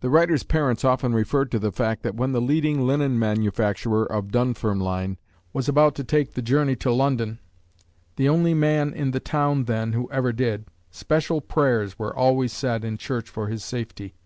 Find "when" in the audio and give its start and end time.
2.16-2.32